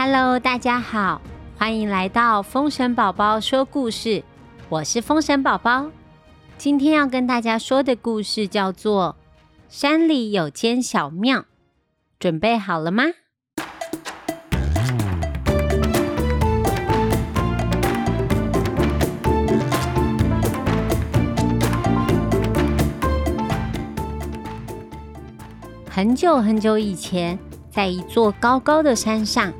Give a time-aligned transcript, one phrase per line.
[0.00, 1.20] Hello，大家好，
[1.56, 4.22] 欢迎来到风神宝宝说故事。
[4.68, 5.90] 我是风神宝宝，
[6.56, 9.16] 今天要跟大家说的故事叫做
[9.68, 11.40] 《山里有间小庙》，
[12.20, 13.06] 准备好了吗？
[25.90, 27.36] 很久很久以前，
[27.68, 29.52] 在一座高高的山上，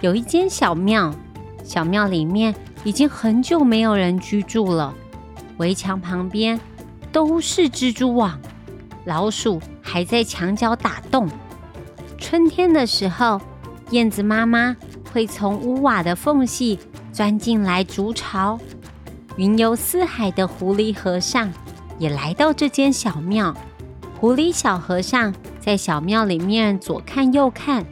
[0.00, 1.14] 有一间小庙。
[1.62, 2.54] 小庙里面
[2.84, 4.94] 已经很久没有人居住了，
[5.58, 6.58] 围墙旁边
[7.12, 8.40] 都是蜘蛛网，
[9.04, 11.28] 老鼠还在墙角打洞。
[12.18, 13.40] 春天的时候，
[13.90, 14.76] 燕子妈妈
[15.12, 16.78] 会从屋瓦的缝隙
[17.12, 18.58] 钻进来筑巢。
[19.36, 21.52] 云游四海的狐狸和尚
[21.98, 23.54] 也来到这间小庙。
[24.18, 25.32] 狐狸小和尚。
[25.60, 27.84] 在小庙里面左看右看，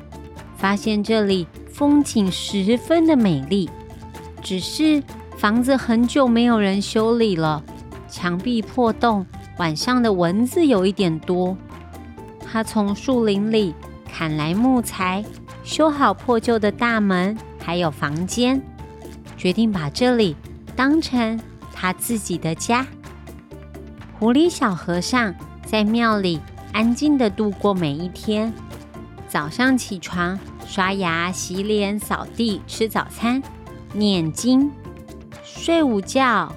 [0.58, 3.70] 发现这里风景十分的美丽。
[4.42, 5.02] 只是
[5.36, 7.62] 房子很久没有人修理了，
[8.08, 9.24] 墙壁破洞，
[9.56, 11.56] 晚上的蚊子有一点多。
[12.44, 13.74] 他从树林里
[14.12, 15.24] 砍来木材，
[15.64, 18.60] 修好破旧的大门，还有房间，
[19.36, 20.36] 决定把这里
[20.76, 21.40] 当成
[21.72, 22.86] 他自己的家。
[24.18, 26.40] 狐狸小和尚在庙里。
[26.70, 28.52] 安静的度过每一天。
[29.28, 33.42] 早上起床，刷牙、洗脸、扫地、吃早餐、
[33.92, 34.70] 念经、
[35.44, 36.50] 睡午觉，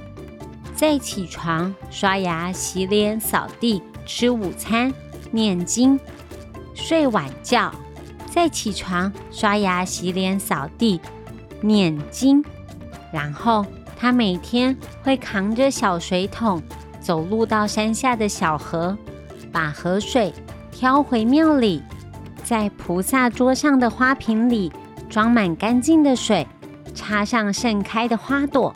[0.74, 4.94] 再起床，刷牙、洗脸、扫地、吃午餐、
[5.32, 6.00] 念经、
[6.74, 7.74] 睡晚觉，
[8.26, 11.00] 再起床，刷牙、洗脸、扫地、
[11.60, 12.42] 念经。
[13.12, 13.66] 然后
[13.98, 16.64] 他每天会扛着小水桶，
[17.02, 18.98] 走路到山下的小河。
[19.52, 20.34] 把河水
[20.72, 21.84] 挑回庙里，
[22.44, 24.72] 在菩萨桌上的花瓶里
[25.10, 26.48] 装满干净的水，
[26.94, 28.74] 插上盛开的花朵。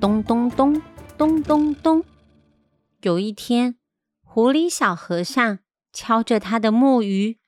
[0.00, 0.80] 咚咚咚
[1.16, 2.04] 咚咚咚。
[3.02, 3.76] 有一天，
[4.22, 5.58] 狐狸小和尚
[5.92, 7.38] 敲着他的木鱼，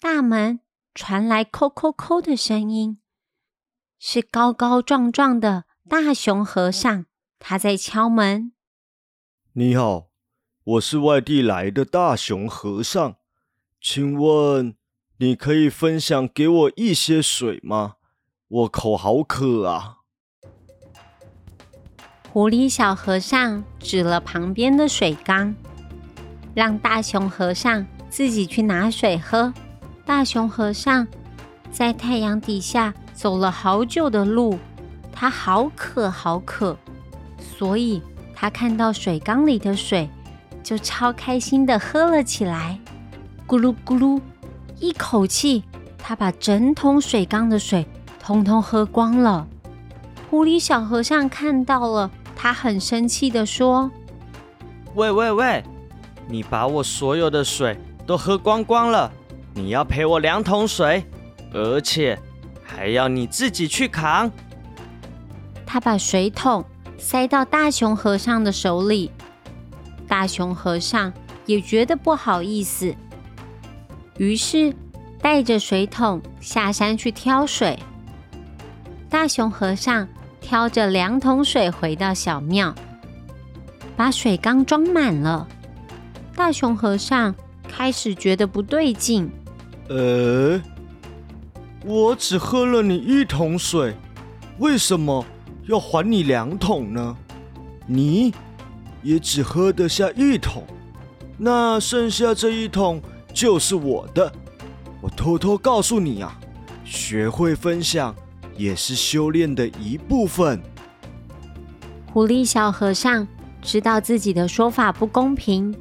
[0.00, 0.60] 大门
[0.94, 2.98] 传来“叩叩叩”的声音，
[3.98, 7.06] 是高高壮壮的大熊和尚，
[7.38, 8.52] 他在敲门。
[9.54, 10.12] 你好。
[10.64, 13.16] 我是外地来的大熊和尚，
[13.80, 14.76] 请问
[15.22, 17.92] 你可以分享给我一些水吗？
[18.48, 19.98] 我口好渴啊！
[22.32, 25.54] 狐狸小和尚指了旁边的水缸，
[26.54, 29.54] 让大熊和尚自己去拿水喝。
[30.04, 31.06] 大熊和尚
[31.70, 34.58] 在太阳底下走了好久的路，
[35.12, 36.76] 他好渴好渴，
[37.38, 38.02] 所以
[38.34, 40.10] 他看到水缸里的水。
[40.64, 42.80] 就超开心的喝了起来，
[43.46, 44.20] 咕噜咕噜，
[44.82, 45.62] 一口气，
[45.96, 47.86] 他把整桶水缸的水
[48.18, 49.46] 通通喝光了。
[50.28, 53.88] 狐狸小和尚看到了，他很生气的说
[54.96, 55.62] ：“喂喂喂，
[56.26, 59.12] 你把我所有的水都喝光光了，
[59.54, 61.04] 你要赔我两桶水，
[61.54, 62.18] 而且
[62.64, 64.28] 还要你自己去扛。”
[65.64, 66.64] 他把水桶
[66.98, 69.12] 塞到大熊和尚的手里。
[70.08, 71.12] 大熊和尚
[71.46, 72.92] 也觉得不好意思，
[74.18, 74.74] 于是
[75.20, 77.78] 带着水桶下山去挑水。
[79.08, 80.08] 大熊和尚
[80.40, 82.74] 挑着两桶水回到小庙，
[83.96, 85.46] 把水缸装满了。
[86.34, 87.34] 大熊和尚
[87.68, 89.30] 开始觉得不对劲，
[89.88, 90.60] 呃，
[91.84, 93.94] 我只喝了你一桶水，
[94.58, 95.24] 为什么
[95.66, 97.16] 要还你两桶呢？
[97.86, 98.32] 你？
[99.02, 100.64] 也只喝得下一桶，
[101.36, 103.02] 那剩下这一桶
[103.32, 104.32] 就是我的。
[105.00, 106.38] 我偷偷告诉你啊，
[106.84, 108.14] 学会分享
[108.56, 110.62] 也是修炼的一部分。
[112.12, 113.26] 狐狸小和尚
[113.62, 115.74] 知道自己的说法不公平，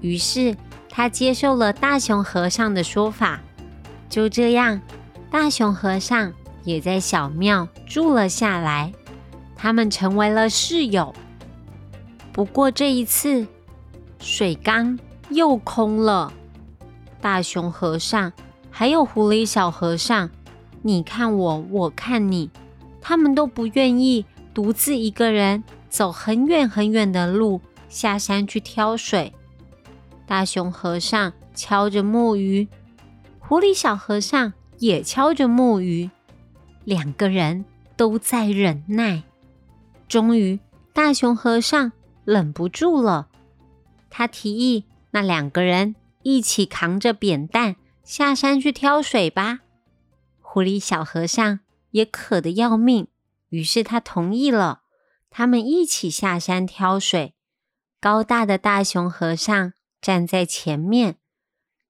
[0.00, 0.56] 于是
[0.88, 3.40] 他接受了大熊和尚的说法。
[4.08, 4.80] 就这样，
[5.30, 6.32] 大熊和尚
[6.64, 8.92] 也在小庙住了下来，
[9.56, 11.14] 他们成为了室友。
[12.32, 13.46] 不过这一次，
[14.18, 14.98] 水缸
[15.30, 16.32] 又空了。
[17.20, 18.32] 大熊和尚
[18.70, 20.30] 还有狐狸小和尚，
[20.82, 22.50] 你看我，我看你，
[23.00, 24.24] 他们都不愿意
[24.54, 29.32] 独自一个人走很远很远的路下山去挑水。
[30.26, 32.68] 大熊和尚敲着木鱼，
[33.38, 36.10] 狐狸小和尚也敲着木鱼，
[36.84, 37.64] 两个人
[37.96, 39.22] 都在忍耐。
[40.08, 40.58] 终于，
[40.92, 41.92] 大熊和尚。
[42.26, 43.26] 忍不住了，
[44.08, 49.60] 他提议：“那两个人一起扛着扁担下山去挑水吧。”
[50.40, 53.08] 狐狸小和尚也渴得要命，
[53.50, 54.82] 于是他同意了。
[55.30, 57.36] 他们一起下山挑水。
[58.00, 61.18] 高大的大熊和尚站在前面，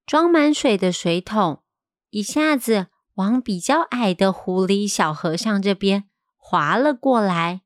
[0.04, 1.62] 装满水的水桶
[2.10, 6.04] 一下子往比较矮的狐狸小和尚这边
[6.36, 7.62] 滑了过来。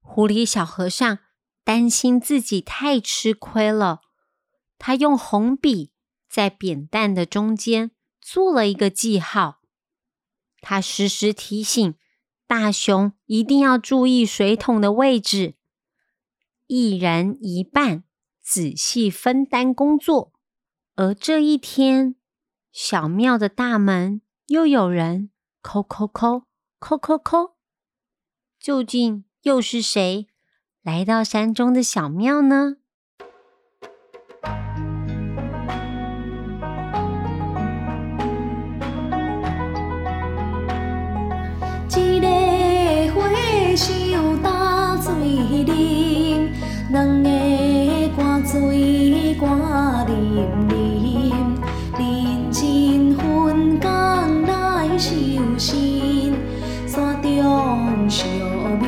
[0.00, 1.18] 狐狸小和尚
[1.64, 4.02] 担心自己太吃亏了，
[4.78, 5.90] 他用红笔
[6.36, 9.62] 在扁担的中间做了一个记号。
[10.60, 11.94] 他时时提醒
[12.46, 15.54] 大熊一定要注意水桶的位置。
[16.66, 18.04] 一人一半，
[18.42, 20.34] 仔细分担工作。
[20.94, 22.16] 而这一天，
[22.70, 25.30] 小庙的大门又有人
[25.62, 26.44] 叩叩叩
[26.78, 27.54] 叩叩叩。
[28.60, 30.28] 究竟又是谁
[30.82, 32.76] 来到山中的小庙呢？
[46.96, 47.28] 啉，两个
[48.16, 49.50] 赶水赶
[50.06, 50.08] 啉
[50.68, 50.72] 啉，
[51.98, 55.12] 认真分工来修
[55.58, 56.34] 身，
[56.88, 58.24] 山中小
[58.80, 58.86] 庙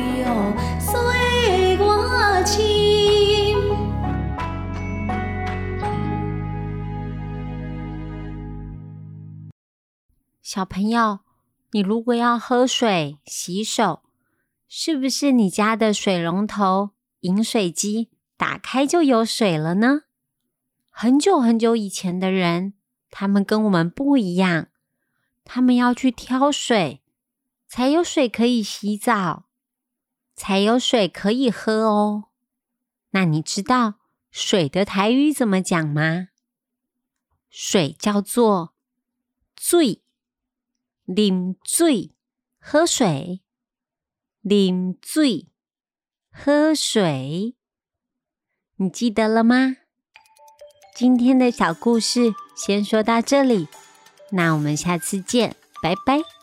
[0.79, 2.57] 随我亲。
[10.41, 11.19] 小朋友，
[11.71, 14.01] 你如果要喝水、洗手，
[14.67, 16.89] 是不是你家的水龙头、
[17.21, 20.03] 饮水机打开就有水了呢？
[20.89, 22.73] 很久很久以前的人，
[23.09, 24.67] 他们跟我们不一样，
[25.43, 27.01] 他们要去挑水，
[27.67, 29.45] 才有水可以洗澡，
[30.35, 32.25] 才有水可以喝哦。
[33.11, 33.95] 那你知道
[34.31, 36.29] 水的台语怎么讲吗？
[37.49, 38.73] 水叫做
[39.55, 40.01] “醉”。
[41.07, 42.11] 啉水，
[42.59, 43.41] 喝水，
[44.43, 45.47] 啉水，
[46.31, 47.55] 喝水，
[48.77, 49.77] 你记得了吗？
[50.95, 53.67] 今天的小故事先说到这里，
[54.31, 56.38] 那我们下次见，拜拜。